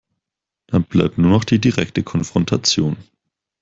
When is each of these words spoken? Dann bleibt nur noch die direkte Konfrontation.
Dann 0.65 0.85
bleibt 0.85 1.19
nur 1.19 1.29
noch 1.29 1.43
die 1.43 1.59
direkte 1.59 2.01
Konfrontation. 2.01 2.97